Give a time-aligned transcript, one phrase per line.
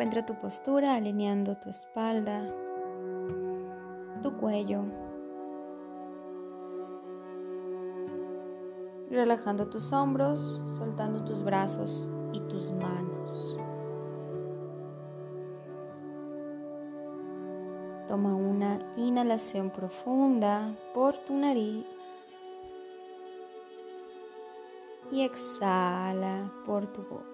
[0.00, 2.42] Encuentra tu postura alineando tu espalda,
[4.22, 4.84] tu cuello,
[9.10, 13.58] relajando tus hombros, soltando tus brazos y tus manos.
[18.08, 21.84] Toma una inhalación profunda por tu nariz
[25.12, 27.26] y exhala por tu boca.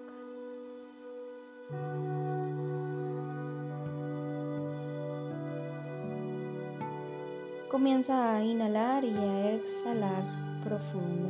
[7.77, 10.23] Comienza a inhalar y a exhalar
[10.63, 11.29] profundo.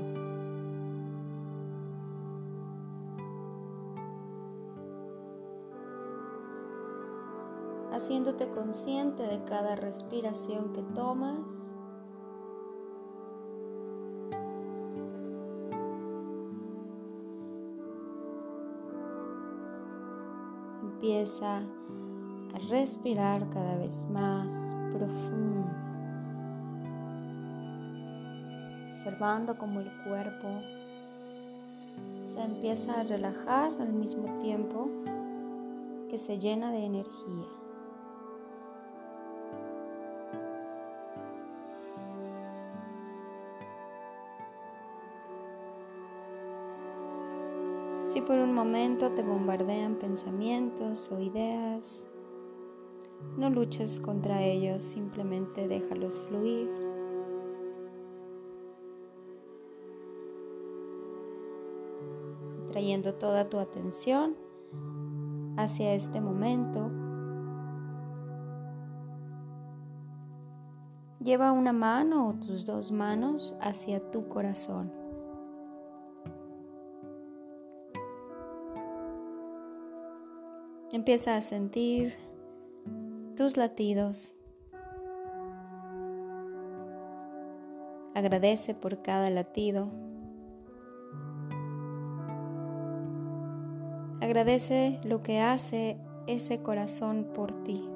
[7.91, 11.38] haciéndote consciente de cada respiración que tomas.
[20.82, 24.48] Empieza a respirar cada vez más
[24.93, 25.87] profundo,
[29.08, 30.50] observando cómo el cuerpo
[32.26, 34.90] se empieza a relajar al mismo tiempo
[36.10, 37.46] que se llena de energía.
[48.04, 52.08] Si por un momento te bombardean pensamientos o ideas,
[53.38, 56.87] no luches contra ellos, simplemente déjalos fluir.
[62.78, 64.36] Trayendo toda tu atención
[65.58, 66.92] hacia este momento,
[71.20, 74.94] lleva una mano o tus dos manos hacia tu corazón.
[80.92, 82.14] Empieza a sentir
[83.36, 84.38] tus latidos.
[88.14, 89.90] Agradece por cada latido.
[94.20, 97.88] Agradece lo que hace ese corazón por ti.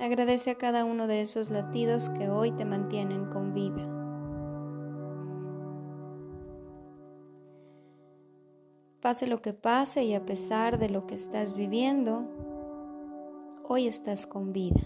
[0.00, 3.86] Agradece a cada uno de esos latidos que hoy te mantienen con vida.
[9.02, 12.24] Pase lo que pase y a pesar de lo que estás viviendo,
[13.68, 14.80] hoy estás con vida.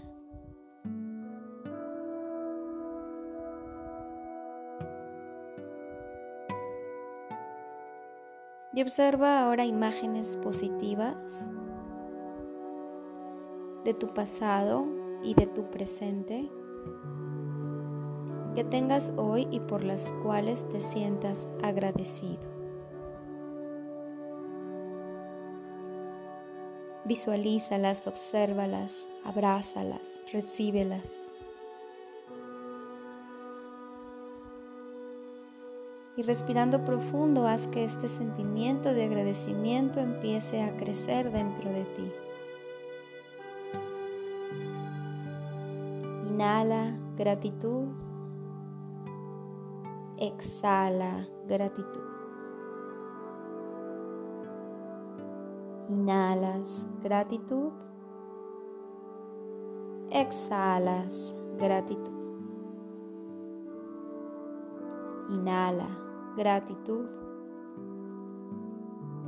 [8.75, 11.49] Y observa ahora imágenes positivas
[13.85, 14.85] de tu pasado
[15.23, 16.51] y de tu presente
[18.53, 22.53] que tengas hoy y por las cuales te sientas agradecido.
[27.05, 31.24] Visualízalas, obsérvalas, abrázalas, recíbelas.
[36.17, 42.11] Y respirando profundo, haz que este sentimiento de agradecimiento empiece a crecer dentro de ti.
[46.29, 47.87] Inhala gratitud.
[50.17, 52.01] Exhala gratitud.
[55.89, 57.73] Inhalas gratitud.
[60.11, 62.13] Exhalas gratitud.
[65.29, 66.04] Inhala
[66.35, 67.07] gratitud.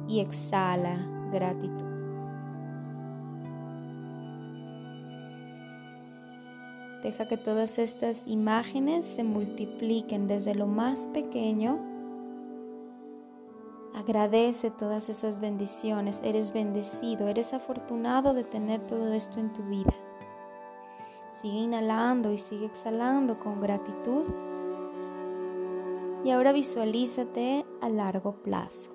[0.07, 0.97] Y exhala
[1.31, 1.85] gratitud.
[7.03, 11.79] Deja que todas estas imágenes se multipliquen desde lo más pequeño
[13.97, 16.22] Agradece todas esas bendiciones.
[16.23, 19.93] Eres bendecido, eres afortunado de tener todo esto en tu vida.
[21.41, 24.23] Sigue inhalando y sigue exhalando con gratitud.
[26.28, 28.91] Y ahora visualízate a largo plazo.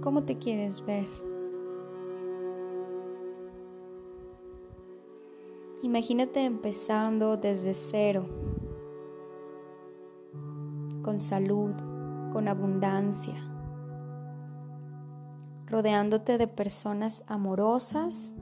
[0.00, 1.06] ¿Cómo te quieres ver?
[5.82, 8.24] Imagínate empezando desde cero,
[11.02, 11.74] con salud,
[12.32, 13.36] con abundancia,
[15.66, 18.34] rodeándote de personas amorosas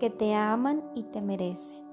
[0.00, 1.83] que te aman y te merecen.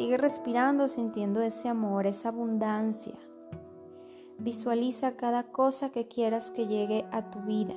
[0.00, 3.18] Sigue respirando sintiendo ese amor, esa abundancia.
[4.38, 7.74] Visualiza cada cosa que quieras que llegue a tu vida.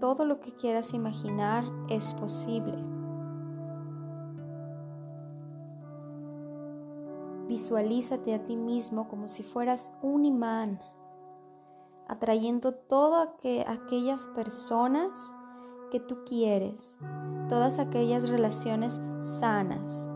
[0.00, 2.78] Todo lo que quieras imaginar es posible.
[7.46, 10.80] Visualízate a ti mismo como si fueras un imán,
[12.08, 13.28] atrayendo todas
[13.66, 15.34] aquellas personas
[15.90, 16.98] que tú quieres,
[17.48, 20.06] todas aquellas relaciones sanas,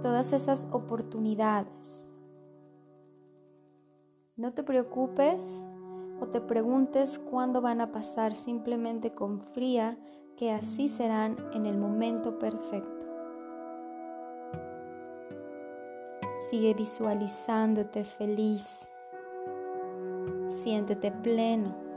[0.00, 2.06] todas esas oportunidades.
[4.36, 5.66] No te preocupes
[6.20, 9.98] o te preguntes cuándo van a pasar, simplemente confía
[10.36, 13.06] que así serán en el momento perfecto.
[16.50, 18.88] Sigue visualizándote feliz.
[20.46, 21.87] Siéntete pleno.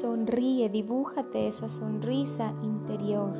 [0.00, 3.34] Sonríe, dibújate esa sonrisa interior.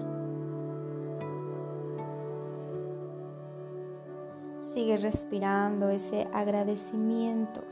[4.58, 7.62] Sigue respirando ese agradecimiento.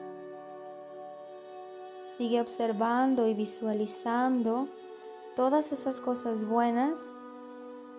[2.16, 4.68] Sigue observando y visualizando
[5.36, 7.12] todas esas cosas buenas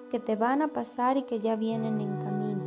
[0.09, 2.63] que te van a pasar y que ya vienen en camino.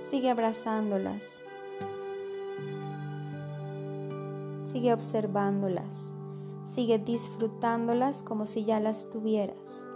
[0.00, 1.42] Sigue abrazándolas.
[4.72, 6.14] Sigue observándolas.
[6.64, 9.86] Sigue disfrutándolas como si ya las tuvieras.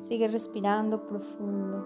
[0.00, 1.84] Sigue respirando profundo,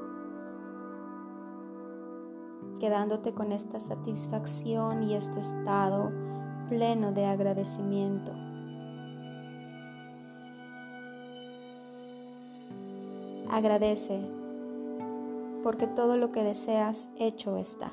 [2.78, 6.12] quedándote con esta satisfacción y este estado
[6.68, 8.49] pleno de agradecimiento.
[13.52, 14.20] Agradece
[15.64, 17.92] porque todo lo que deseas hecho está.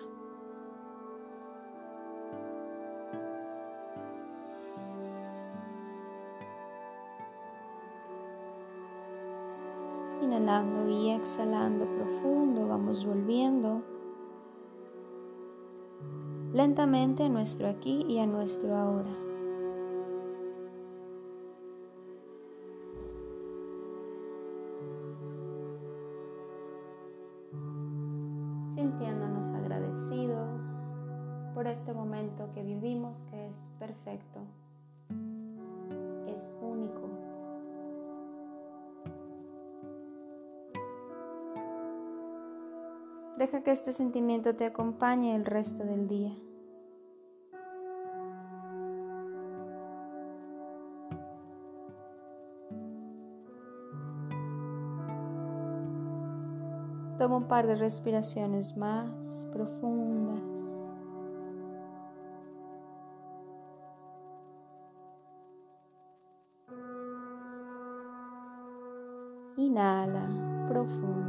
[10.21, 13.81] Inhalando y exhalando profundo, vamos volviendo
[16.53, 19.26] lentamente a nuestro aquí y a nuestro ahora.
[28.77, 30.67] Sintiéndonos agradecidos
[31.55, 34.39] por este momento que vivimos que es perfecto,
[36.27, 37.09] es único.
[43.39, 46.35] Deja que este sentimiento te acompañe el resto del día.
[57.17, 60.85] Toma un par de respiraciones más profundas.
[69.57, 70.27] Inhala
[70.67, 71.27] profundo.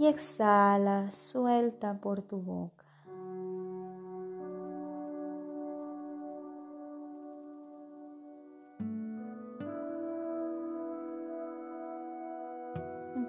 [0.00, 2.79] y exhala, suelta por tu boca.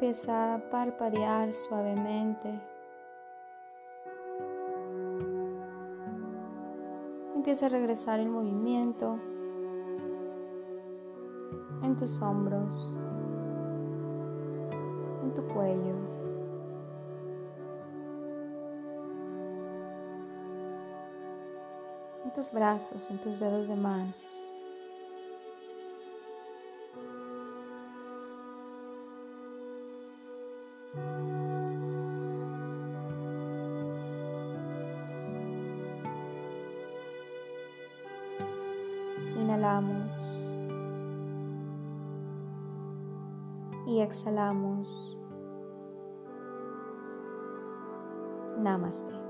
[0.01, 2.59] Empieza a parpadear suavemente.
[7.35, 9.19] Empieza a regresar el movimiento
[11.83, 13.05] en tus hombros,
[15.21, 15.93] en tu cuello.
[22.23, 24.50] en tus brazos, en tus dedos de manos.
[39.51, 40.09] Inhalamos
[43.85, 45.17] y exhalamos.
[48.59, 49.20] Namaste.